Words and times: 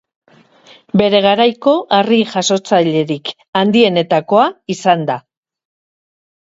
Bere 1.01 1.19
garaiko 1.25 1.75
harri-jasotzailerik 1.99 3.33
handienetakoa 3.63 4.51
izan 4.79 5.09
da. 5.15 5.23